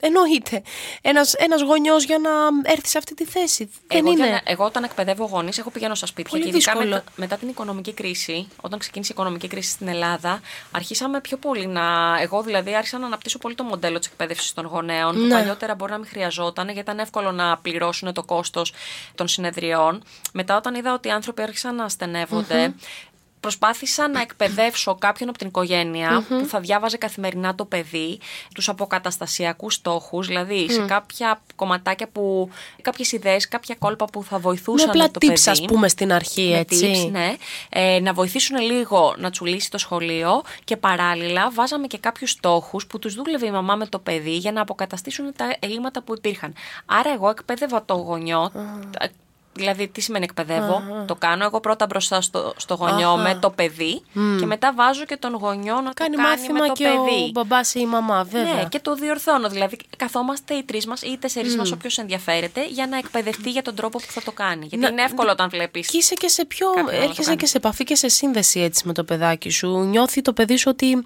[0.00, 0.62] εννοείται
[1.02, 2.30] ένας, ένας γονιός για να
[2.70, 3.70] έρθει σε αυτή τη θέση.
[3.86, 4.40] Εγώ, Δεν είναι.
[4.44, 8.48] εγώ όταν εκπαιδεύω γονείς έχω πηγαίνω στα σπίτια και ειδικά μετά, μετά, την οικονομική κρίση,
[8.60, 11.82] όταν ξεκίνησε η οικονομική κρίση στην Ελλάδα, αρχίσαμε πιο πολύ να...
[12.20, 15.22] Εγώ δηλαδή άρχισα να αναπτύσσω πολύ το μοντέλο της εκπαίδευσης των γονέων, ναι.
[15.22, 18.72] που παλιότερα μπορεί να μην χρειαζόταν γιατί ήταν εύκολο να πληρώσουν το κόστος
[19.14, 20.02] των συνεδριών.
[20.32, 22.74] Μετά, όταν είδα ότι οι άνθρωποι άρχισαν να στενεύονται,
[23.44, 28.18] προσπάθησα να εκπαιδεύσω κάποιον από την οικογενεια που θα διάβαζε καθημερινά το παιδί,
[28.54, 32.50] τους αποκαταστασιακούς στόχους, δηλαδή σε κάποια κομματάκια που.
[32.82, 35.50] κάποιες ιδέες, κάποια κόλπα που θα βοηθούσαν με το tips, παιδί.
[35.50, 37.06] ας πούμε, στην αρχή, με έτσι.
[37.06, 37.34] Tips, ναι.
[37.68, 42.98] Ε, να βοηθήσουν λίγο να τσουλήσει το σχολείο και παράλληλα βάζαμε και κάποιους στόχους που
[42.98, 46.54] τους δούλευε η μαμά με το παιδί για να αποκαταστήσουν τα ελλείμματα που υπήρχαν.
[46.86, 48.50] Άρα, εγώ εκπαίδευα το γονιό
[49.54, 53.22] Δηλαδή, τι σημαίνει εκπαιδεύω; Το κάνω εγώ πρώτα μπροστά στο, στο γονιό Αχα.
[53.22, 54.02] με το παιδί
[54.38, 57.22] και μετά βάζω και τον γονιό να Κάνει το κάνει μάθημα με το και παιδί.
[57.24, 58.54] ο μπαμπάς ή η μαμά, βέβαια.
[58.54, 59.48] Ναι, και το διορθώνω.
[59.48, 63.62] Δηλαδή, καθόμαστε οι τρεις μας ή οι τέσσερις μας, όποιος ενδιαφέρεται, για να εκπαιδευτεί για
[63.62, 64.66] τον τρόπο που θα το κάνει.
[64.66, 65.88] Γιατί Να- είναι εύκολο όταν βλέπεις.
[65.88, 66.66] Και είσαι και σε πιο.
[66.66, 67.36] Κάποιον να το έρχεσαι κάνει.
[67.36, 69.78] και σε επαφή και σε σύνδεση έτσι με το παιδάκι σου.
[69.78, 71.04] Νιώθει το παιδί σου ότι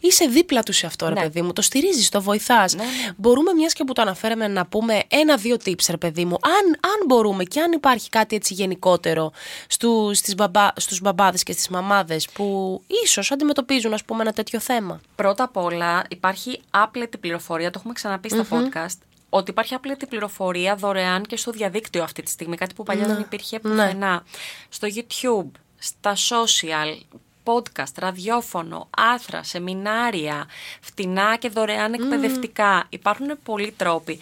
[0.00, 1.20] είσαι δίπλα τους σε αυτό, ρε Ναι.
[1.20, 1.52] παιδί μου.
[1.52, 2.74] Το στηρίζεις, το βοηθάς.
[2.74, 2.90] Ναι, ναι.
[3.16, 6.36] Μπορούμε, μιας και που το αναφέραμε, να πούμε ένα-δύο tips, ρε παιδί μου.
[6.42, 9.32] Αν, αν μπορούμε και αν υπάρχει κάτι έτσι γενικότερο
[9.68, 14.60] στου, στις μπαμπά, στους μπαμπάδες και στις μαμάδες που ίσως αντιμετωπίζουν, ας πούμε, ένα τέτοιο
[14.60, 15.00] θέμα.
[15.14, 20.74] Πρώτα απ' όλα υπάρχει άπλετη πληροφορία, το έχουμε ξαναπεί στα podcast, ότι υπάρχει άπλετη πληροφορία
[20.74, 24.24] δωρεάν και στο διαδίκτυο αυτή τη στιγμή, κάτι που παλιά δεν υπήρχε πουθενά.
[24.68, 30.46] Στο YouTube, στα social, podcast, ραδιόφωνο, άρθρα, σεμινάρια,
[30.80, 32.86] φτηνά και δωρεάν εκπαιδευτικά.
[32.88, 34.18] Υπάρχουν πολλοί τρόποι.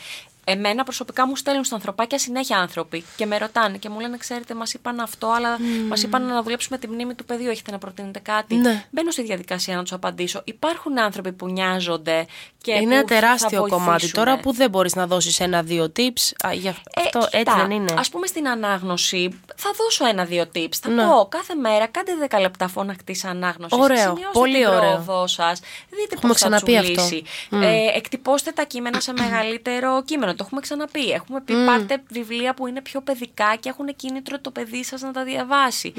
[0.48, 4.54] Εμένα προσωπικά μου στέλνουν στα ανθρωπάκια συνέχεια άνθρωποι και με ρωτάνε και μου λένε: Ξέρετε,
[4.54, 5.56] μας είπαν αυτό, αλλά
[5.88, 7.50] μας είπαν να δουλέψουμε τη μνήμη του παιδιού.
[7.50, 8.85] Έχετε να προτείνετε κάτι; Ναι.
[8.90, 10.40] Μπαίνω στη διαδικασία να τους απαντήσω.
[10.44, 12.26] Υπάρχουν άνθρωποι που νοιάζονται
[12.62, 13.85] και είναι που ένα θα τεράστιο βοηθήσουν.
[13.85, 16.46] κομμάτι τώρα που δεν μπορείς να δώσεις ένα-δύο tips.
[16.46, 17.94] Α, για αυτό Ε, έτσι κοίτα, δεν είναι.
[17.98, 20.74] Ας πούμε στην ανάγνωση θα δώσω ένα-δύο tips.
[20.80, 21.02] Θα Ναι.
[21.04, 23.78] πω κάθε μέρα κάντε 10 λεπτά φωνακτή ανάγνωσης.
[23.78, 24.78] Ωραίο, Σημειώστε πολύ την ωραίο.
[24.80, 25.61] πρόοδό σας.
[25.90, 26.92] Δείτε Έχουμε πώς θα ξαναπεί αυτό.
[26.92, 27.22] τσουλήσει.
[27.50, 30.35] Ε, εκτυπώστε τα κείμενα σε μεγαλύτερο κείμενο.
[30.37, 31.11] Το έχουμε ξαναπεί.
[31.11, 35.11] Έχουμε πει πάρτε βιβλία που είναι πιο παιδικά και έχουν κίνητρο το παιδί σας να
[35.11, 35.92] τα διαβάσει.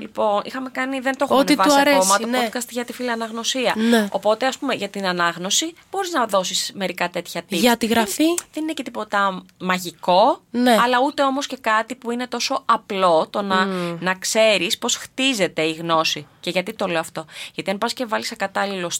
[0.00, 2.48] Λοιπόν, είχαμε κάνει, δεν το έχουμε Ό,τι του ανεβάσει αρέσει, ακόμα, το ναι.
[2.52, 3.74] podcast για τη φιλαναγνωσία.
[3.76, 4.08] Ναι.
[4.10, 7.46] Οπότε, ας πούμε, για την ανάγνωση μπορείς να δώσεις μερικά τέτοια tips.
[7.48, 10.76] Για τη γραφή; Δεν, δεν είναι και τίποτα μαγικό, Ναι.
[10.84, 13.64] αλλά ούτε όμως και κάτι που είναι τόσο απλό το να,
[14.00, 16.26] να ξέρεις πώς χτίζεται η γνώση.
[16.40, 17.24] Και γιατί το λέω αυτό.
[17.54, 18.90] Γιατί αν πας και βάλεις σε κατάλληλο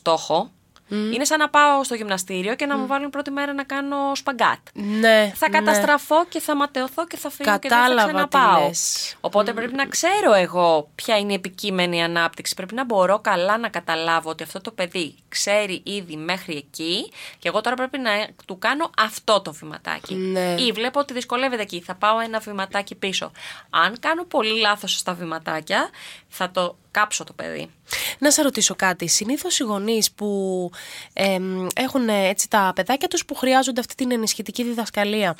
[0.94, 3.96] στόχο, είναι σαν να πάω στο γυμναστήριο και να μου βάλουν πρώτη μέρα να κάνω
[4.14, 4.58] σπαγκάτ.
[4.72, 5.58] Ναι, Θα ναι.
[5.58, 8.66] καταστραφώ και θα ματαιωθώ και θα φύγω και Κατάλαβα δεν θα τι ξαναπάω.
[8.68, 9.16] λες.
[9.20, 12.54] Οπότε πρέπει να ξέρω εγώ ποια είναι η επικείμενη ανάπτυξη.
[12.54, 17.48] Πρέπει να μπορώ καλά να καταλάβω ότι αυτό το παιδί ξέρει ήδη μέχρι εκεί και
[17.48, 18.10] εγώ τώρα πρέπει να
[18.46, 20.14] του κάνω αυτό το βηματάκι.
[20.14, 20.54] Ναι.
[20.58, 23.30] Ή βλέπω ότι δυσκολεύεται εκεί, θα πάω ένα βηματάκι πίσω.
[23.70, 25.90] Αν κάνω πολύ λάθος στα βηματάκια,
[26.34, 27.70] θα το κάψω το παιδί.
[28.18, 29.06] Να σε ρωτήσω κάτι.
[29.06, 30.70] Συνήθως οι γονείς που
[31.12, 35.36] εμ, έχουν ε, έτσι τα παιδάκια τους που χρειάζονται αυτή την ενισχυτική διδασκαλία,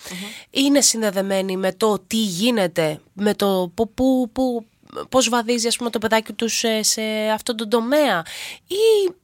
[0.51, 4.67] είναι συνδεδεμένοι με το τι γίνεται, με το που, που, που,
[5.09, 7.03] πώς βαδίζει ας πούμε, το παιδάκι τους σε, σε
[7.35, 8.23] αυτόν τον τομέα;
[8.67, 9.15] Ή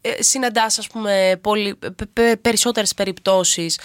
[0.00, 3.78] ε, συναντάς ας πούμε πολύ, πε- πε- περισσότερες περιπτώσεις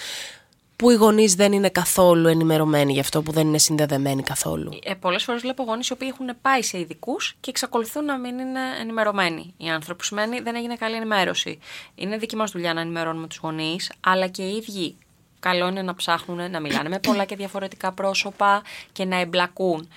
[0.84, 4.78] που οι γονείς δεν είναι καθόλου ενημερωμένοι γι' αυτό που δεν είναι συνδεδεμένοι καθόλου.
[4.82, 8.38] Ε, Πολλές φορές βλέπω γονείς οι οποίοι έχουν πάει σε ειδικούς και εξακολουθούν να μην
[8.38, 9.98] είναι ενημερωμένοι οι άνθρωποι.
[9.98, 11.58] Που σημαίνει δεν έγινε καλή ενημέρωση.
[11.94, 14.96] Είναι δική μας δουλειά να ενημερώνουμε τους γονείς, αλλά και οι ίδιοι.
[15.40, 19.88] Καλό είναι να ψάχνουν να μιλάνε με πολλά και διαφορετικά πρόσωπα και να εμπλακούν.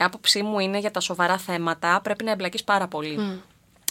[0.00, 3.18] Η άποψή μου είναι για τα σοβαρά θέματα πρέπει να εμπλακείς πάρα πολύ.
[3.20, 3.40] Mm.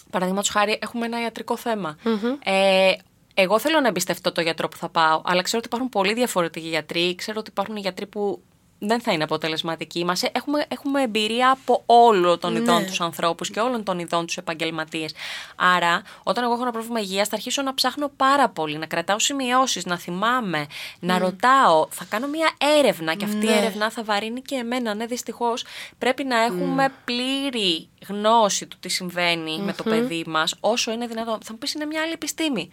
[0.09, 1.97] Παραδείγματος χάρη, έχουμε ένα ιατρικό θέμα.
[2.43, 2.91] Ε,
[3.39, 6.67] εγώ θέλω να εμπιστευτώ το γιατρό που θα πάω, αλλά ξέρω ότι υπάρχουν πολύ διαφορετικοί
[6.67, 7.15] γιατροί.
[7.15, 8.41] Ξέρω ότι υπάρχουν γιατροί που
[8.79, 10.05] δεν θα είναι αποτελεσματικοί.
[10.05, 14.25] Μας ε, έχουμε, έχουμε εμπειρία από όλων των ειδών τους ανθρώπους και όλων των ειδών
[14.25, 15.13] τους επαγγελματίες.
[15.55, 19.19] Άρα, όταν εγώ έχω ένα πρόβλημα υγείας, θα αρχίσω να ψάχνω πάρα πολύ, να κρατάω
[19.19, 20.65] σημειώσεις, να θυμάμαι,
[20.99, 21.87] να ρωτάω.
[21.89, 24.93] Θα κάνω μια έρευνα και αυτή η έρευνα θα βαρύνει και εμένα.
[24.93, 25.65] Ναι, δυστυχώς
[25.97, 31.37] πρέπει να έχουμε πλήρη γνώση του τι συμβαίνει με το παιδί μας, όσο είναι δυνατόν.
[31.43, 32.69] Θα μου πεις είναι μια άλλη επιστήμη.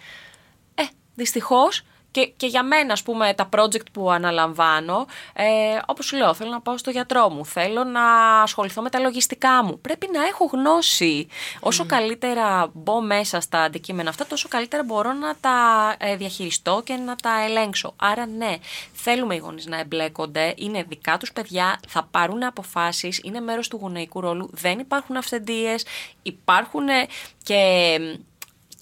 [1.14, 1.82] Ε, δυστυχώς.
[2.10, 5.44] Και, και για μένα, ας πούμε, τα project που αναλαμβάνω, ε,
[5.86, 8.02] όπως σου λέω, θέλω να πάω στο γιατρό μου, θέλω να
[8.42, 9.80] ασχοληθώ με τα λογιστικά μου.
[9.80, 11.28] Πρέπει να έχω γνώση.
[11.60, 16.94] Όσο καλύτερα μπω μέσα στα αντικείμενα αυτά, τόσο καλύτερα μπορώ να τα ε, διαχειριστώ και
[16.94, 17.94] να τα ελέγξω.
[17.96, 18.56] Άρα, ναι,
[18.92, 23.78] θέλουμε οι γονείς να εμπλέκονται, είναι δικά τους παιδιά, θα πάρουν αποφάσεις, είναι μέρος του
[23.80, 25.86] γονεϊκού ρόλου, δεν υπάρχουν αυθεντίες,
[26.22, 27.06] υπάρχουν ε,
[27.42, 27.98] και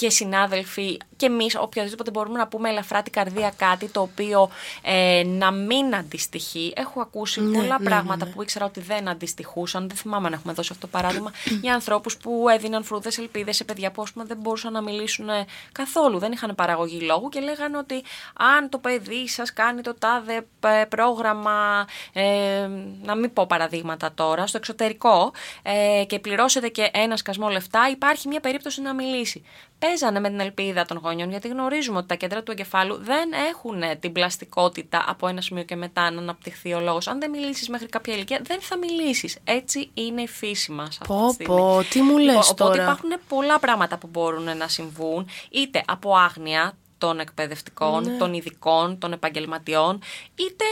[0.03, 4.51] και συνάδελφοι και εμείς, οποιοδήποτε μπορούμε να πούμε ελαφρά την καρδία κάτι το οποίο
[4.83, 6.73] ε, να μην αντιστοιχεί.
[6.77, 9.89] Έχω ακούσει πολλά πράγματα που ήξερα ότι δεν αντιστοιχούσαν.
[9.89, 11.33] Δεν θυμάμαι αν έχουμε δώσει αυτό το παράδειγμα.
[11.63, 15.29] για ανθρώπους που έδιναν φρούδες ελπίδες σε παιδιά που ας πούμε, δεν μπορούσαν να μιλήσουν
[15.29, 16.19] ε, καθόλου.
[16.19, 18.03] Δεν είχαν παραγωγή λόγου και λέγανε ότι
[18.35, 22.69] αν το παιδί σας κάνει το τάδε ε, πρόγραμμα, ε,
[23.03, 28.29] να μην πω παραδείγματα τώρα, στο εξωτερικό ε, και πληρώσετε και ένα σκασμό λεφτά, υπάρχει
[28.29, 29.43] μια περίπτωση να μιλήσει
[29.87, 33.83] παίζανε με την ελπίδα των γονιών, γιατί γνωρίζουμε ότι τα κέντρα του εγκεφάλου δεν έχουν
[34.01, 37.07] την πλαστικότητα από ένα σημείο και μετά να αναπτυχθεί ο λόγος.
[37.09, 39.39] Αν δεν μιλήσεις μέχρι κάποια ηλικία, δεν θα μιλήσεις.
[39.45, 40.99] Έτσι είναι η φύση μας.
[41.07, 45.83] Πω, πω, τι μου λες Οπότε τώρα; υπάρχουν πολλά πράγματα που μπορούν να συμβούν, είτε
[45.87, 48.17] από άγνοια των εκπαιδευτικών, Ναι.
[48.17, 50.03] των ειδικών, των επαγγελματιών,
[50.35, 50.65] είτε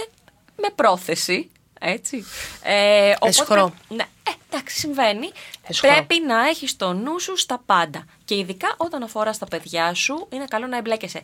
[0.56, 1.50] με πρόθεση
[1.82, 2.24] Έτσι.
[2.62, 3.74] Ε, Εσχρό.
[3.88, 5.30] Ναι, ε, εντάξει, συμβαίνει.
[5.66, 5.90] Εσχρό.
[5.90, 8.04] Πρέπει να έχεις το νου σου στα πάντα.
[8.24, 11.22] Και ειδικά όταν αφορά στα παιδιά σου, είναι καλό να εμπλέκεσαι.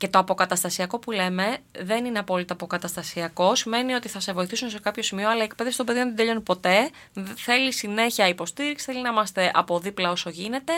[0.00, 3.54] Και το αποκαταστασιακό που λέμε δεν είναι απόλυτα αποκαταστασιακό.
[3.54, 6.40] Σημαίνει ότι θα σε βοηθήσουν σε κάποιο σημείο, αλλά η εκπαίδευση των παιδιών δεν τελειώνει
[6.40, 6.90] ποτέ.
[7.36, 10.72] Θέλει συνέχεια υποστήριξη, θέλει να είμαστε από δίπλα όσο γίνεται,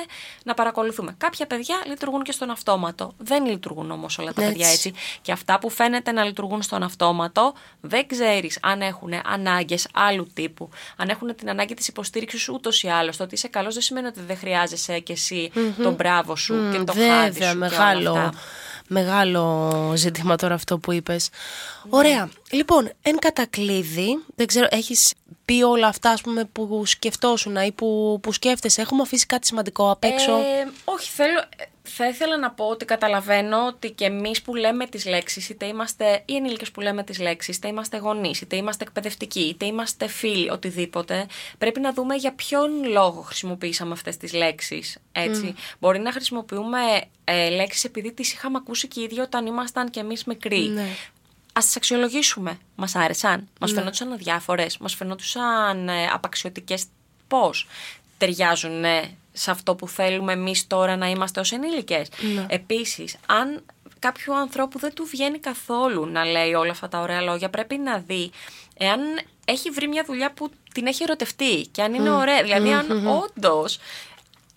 [0.44, 1.14] να παρακολουθούμε.
[1.18, 3.12] Κάποια παιδιά λειτουργούν και στον αυτόματο.
[3.18, 4.52] Δεν λειτουργούν όμως όλα τα Έτσι.
[4.52, 4.92] παιδιά έτσι.
[5.22, 10.68] Και αυτά που φαίνεται να λειτουργούν στον αυτόματο, δεν ξέρεις αν έχουν ανάγκες άλλου τύπου.
[10.96, 13.16] Αν έχουν την ανάγκη της υποστήριξης ούτως ή άλλως.
[13.16, 15.50] Το ότι είσαι καλός δεν σημαίνει ότι δεν χρειάζεσαι κι εσύ
[15.82, 17.02] τον μπράβο σου και το χάδι σου.
[17.02, 18.32] Βέβαια, και όλα μεγάλο, αυτά.
[18.92, 21.28] Μεγάλο ζήτημα τώρα αυτό που είπες.
[21.88, 22.28] Ωραία.
[22.50, 25.12] Λοιπόν, εν κατακλείδη, δεν ξέρω, έχεις
[25.44, 29.90] πει όλα αυτά ας πούμε, που σκεφτόσουν ή που, που σκέφτεσαι; Έχουμε αφήσει κάτι σημαντικό
[29.90, 30.32] απ' έξω.
[30.32, 34.86] Ε, όχι, θέλω, ε, θα ήθελα να πω ότι καταλαβαίνω ότι και εμείς που λέμε
[34.86, 38.84] τις λέξεις, είτε είμαστε οι ενήλικες που λέμε τις λέξεις, είτε είμαστε γονείς, είτε είμαστε
[38.84, 41.26] εκπαιδευτικοί, είτε είμαστε φίλοι, οτιδήποτε,
[41.58, 44.98] πρέπει να δούμε για ποιον λόγο χρησιμοποιήσαμε αυτές τις λέξεις.
[45.12, 45.54] Έτσι.
[45.80, 46.78] Μπορεί να χρησιμοποιούμε
[47.24, 50.68] ε, λέξεις επειδή τις είχαμε ακούσει και οι ίδιοι όταν ήμασταν κι εμείς μικροί.
[50.68, 50.88] Ναι.
[51.52, 52.58] Α τις αξιολογήσουμε.
[52.74, 53.48] Μας άρεσαν.
[53.60, 54.78] Μας φαινόντουσαν αδιάφορες.
[54.78, 56.84] Μας φαινόντουσαν ε, απαξιωτικές.
[57.28, 57.66] Πώς
[58.18, 62.08] ταιριάζουν ε, σε αυτό που θέλουμε εμείς τώρα να είμαστε ως ενήλικες.
[62.34, 62.46] Ναι.
[62.48, 63.64] Επίσης, αν
[63.98, 67.98] κάποιου ανθρώπου δεν του βγαίνει καθόλου να λέει όλα αυτά τα ωραία λόγια, πρέπει να
[67.98, 68.30] δει
[68.78, 69.00] εάν
[69.44, 72.42] έχει βρει μια δουλειά που την έχει ερωτευτεί και αν είναι ωραία.
[72.42, 73.78] Δηλαδή, αν όντως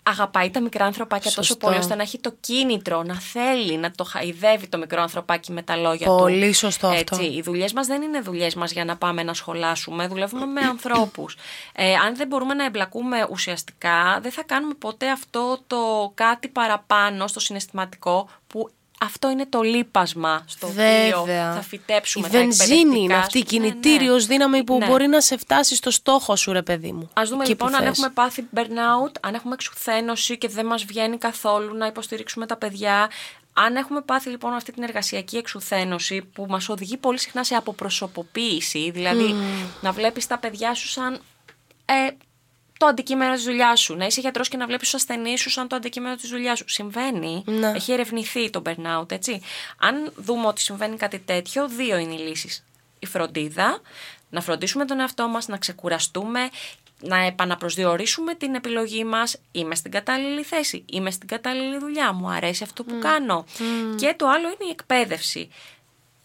[0.08, 1.66] αγαπάει τα μικρά ανθρωπάκια τόσο Σωστό.
[1.66, 5.62] πολύ ώστε να έχει το κίνητρο να θέλει να το χαϊδεύει το μικρό ανθρωπάκι με
[5.62, 6.16] τα λόγια του.
[6.16, 7.16] Πολύ σωστό αυτό.
[7.16, 10.06] Έτσι, οι δουλειές μας δεν είναι δουλειές μας για να πάμε να σχολάσουμε.
[10.06, 11.36] Δουλεύουμε με ανθρώπους.
[11.72, 17.26] Ε, αν δεν μπορούμε να εμπλακούμε ουσιαστικά, δεν θα κάνουμε ποτέ αυτό το κάτι παραπάνω
[17.26, 20.82] στο συναισθηματικό που αυτό είναι το λείπασμα στο οποίο
[21.24, 21.54] Βέβαια.
[21.54, 23.56] θα φυτέψουμε η τα βενζίνη είναι εκπαιδευτικά αυτή, η σου.
[23.60, 23.70] Ναι, ναι.
[23.70, 24.86] κινητήριος δύναμη που Ναι.
[24.86, 27.10] μπορεί να σε φτάσει στο στόχο σου, ρε παιδί μου.
[27.12, 27.90] Α δούμε Εκεί λοιπόν που αν θες.
[27.90, 33.10] έχουμε πάθει burnout, αν έχουμε εξουθένωση και δεν μας βγαίνει καθόλου να υποστηρίξουμε τα παιδιά.
[33.58, 38.90] Αν έχουμε πάθει λοιπόν αυτή την εργασιακή εξουθένωση που μας οδηγεί πολύ συχνά σε αποπροσωποποίηση,
[38.90, 39.34] δηλαδή
[39.80, 41.20] να βλέπεις τα παιδιά σου σαν
[41.84, 41.92] ε,
[42.78, 43.96] το αντικείμενο της δουλειάς σου.
[43.96, 46.64] Να είσαι γιατρός και να βλέπεις τους ασθενείς σου σαν το αντικείμενο της δουλειάς σου.
[46.68, 47.42] Συμβαίνει.
[47.46, 47.72] Ναι.
[47.74, 49.40] Έχει ερευνηθεί το burnout, έτσι.
[49.78, 52.64] Αν δούμε ότι συμβαίνει κάτι τέτοιο, δύο είναι οι λύσεις.
[52.98, 53.80] Η φροντίδα,
[54.30, 56.48] να φροντίσουμε τον εαυτό μας, να ξεκουραστούμε,
[57.00, 59.36] να επαναπροσδιορίσουμε την επιλογή μας.
[59.52, 63.44] Είμαι στην κατάλληλη θέση, είμαι στην κατάλληλη δουλειά, μου αρέσει αυτό που κάνω.
[63.96, 65.48] Και το άλλο είναι η εκπαίδευση.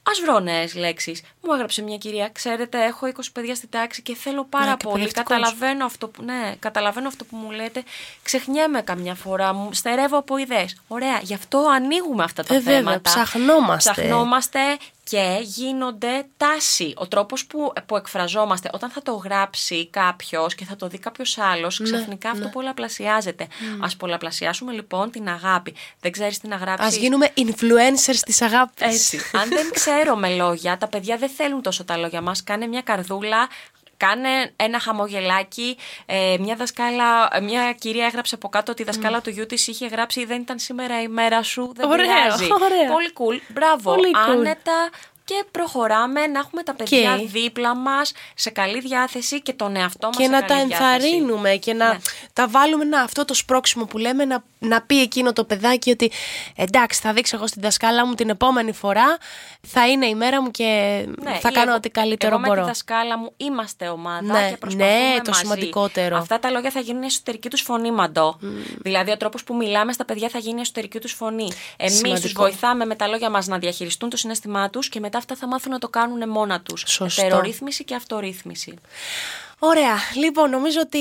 [0.03, 1.21] Α βρω νέες λέξεις.
[1.41, 5.03] Μου έγραψε μια κυρία, ξέρετε, έχω 20 παιδιά στην τάξη και θέλω πάρα Ναι, πολύ.
[5.03, 5.37] εκπαιδευτικός.
[5.39, 7.83] Καταλαβαίνω αυτό, που, ναι, καταλαβαίνω αυτό που μου λέτε.
[8.23, 10.75] Ξεχνιέμαι καμιά φορά, μου στερεύω από ιδέες.
[10.87, 13.01] Ωραία, γι' αυτό ανοίγουμε αυτά τα Ε, βέβαια, θέματα.
[13.01, 13.91] ψαχνόμαστε.
[13.91, 14.59] Ψαχνόμαστε
[15.03, 16.93] και γίνονται τάση.
[16.97, 21.37] Ο τρόπος που, που εκφραζόμαστε, όταν θα το γράψει κάποιος και θα το δει κάποιος
[21.37, 23.47] άλλος, ξαφνικά αυτό πολλαπλασιάζεται.
[23.79, 25.75] Α πολλαπλασιάσουμε λοιπόν την αγάπη.
[25.99, 26.85] Δεν ξέρεις τι να γράψει.
[26.85, 29.13] Ας γίνουμε influencers της αγάπης.
[29.13, 29.19] Έτσι.
[29.33, 32.43] Αν δεν ξέρουμε λόγια, τα παιδιά δεν θέλουν τόσο τα λόγια μας.
[32.43, 33.47] Κάνε μια καρδούλα,
[34.05, 35.77] κάνε ένα χαμογελάκι.
[36.05, 39.87] Ε, μια δασκάλα, μια κυρία έγραψε από κάτω ότι η δασκάλα του γιού της είχε
[39.87, 42.47] γράψει «Δεν ήταν σήμερα η μέρα σου, δεν Ωραίο, πειράζει».
[42.51, 42.91] ωραίο.
[42.91, 43.41] Πολύ cool.
[43.47, 43.93] Μπράβο.
[43.95, 44.31] Πολύ cool.
[44.31, 44.89] Άνετα
[45.25, 50.07] και προχωράμε να έχουμε τα παιδιά Και- δίπλα μας σε καλή διάθεση και τον εαυτό
[50.07, 50.93] μας και σε να τα καλή διάθεση.
[50.93, 51.97] ενθαρρύνουμε και να Ναι.
[52.33, 56.11] τα βάλουμε να, αυτό το σπρώξιμο που λέμε να, να πει εκείνο το παιδάκι ότι
[56.55, 59.17] εντάξει θα δείξω εγώ στην δασκάλα μου την επόμενη φορά
[59.67, 60.63] θα είναι η μέρα μου και
[61.21, 62.55] Ναι, θα ή κάνω εγώ- ό,τι καλύτερο εγώ μπορώ.
[62.55, 65.39] με τη δασκάλα μου είμαστε ομάδα Ναι, και προσπαθούμε ναι, το μαζί.
[65.41, 66.17] σημαντικότερο.
[66.17, 68.37] Αυτά τα λόγια θα γίνουν εσωτερική τους φωνή μαντό.
[68.77, 71.51] Δηλαδή ο τρόπος που μιλάμε στα παιδιά θα γίνει εσωτερική τους φωνή.
[71.77, 72.41] Εμείς τους Σημαντικό.
[72.41, 75.71] βοηθάμε με τα λόγια μας να διαχειριστούν το συνέστημά τους και μετά αυτά θα μάθουν
[75.71, 76.83] να το κάνουν μόνα τους.
[76.87, 77.21] Σωστό.
[77.25, 78.73] Ετερορύθμιση και αυτορύθμιση.
[79.63, 79.95] Ωραία.
[80.15, 80.99] Λοιπόν, νομίζω ότι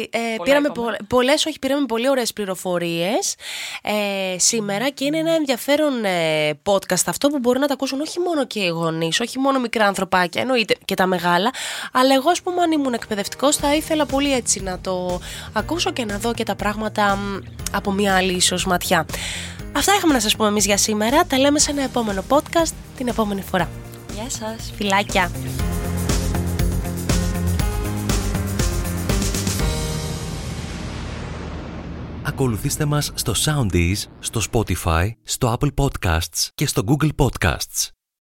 [0.00, 0.96] ε, πήραμε είπαμε.
[0.98, 3.34] πο- πολλές, όχι, πήραμε πολύ ωραίες πληροφορίες
[3.82, 8.18] ε, σήμερα και είναι ένα ενδιαφέρον ε, podcast αυτό που μπορεί να τα ακούσουν όχι
[8.20, 11.50] μόνο και οι γονείς, όχι μόνο μικρά ανθρωπάκια, εννοείται και τα μεγάλα,
[11.92, 15.20] αλλά εγώ, ας πούμε, αν ήμουν εκπαιδευτικός, θα ήθελα πολύ έτσι να το
[15.52, 17.38] ακούσω και να δω και τα πράγματα μ,
[17.72, 19.06] από μια άλλη ίσως ματιά.
[19.72, 21.24] Αυτά είχαμε να σας πούμε εμείς για σήμερα.
[21.24, 23.68] Τα λέμε σε ένα επόμενο podcast την επόμενη φορά.
[24.14, 24.72] Γεια σας.
[24.76, 25.30] Φιλάκια!
[32.22, 37.99] Ακολουθήστε μας στο Soundees, στο Spotify, στο Apple Podcasts και στο Google Podcasts.